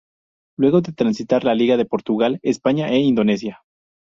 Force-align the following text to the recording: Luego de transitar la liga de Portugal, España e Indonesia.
Luego 0.57 0.81
de 0.81 0.93
transitar 0.93 1.43
la 1.43 1.53
liga 1.53 1.77
de 1.77 1.85
Portugal, 1.85 2.39
España 2.41 2.89
e 2.89 2.97
Indonesia. 2.97 3.61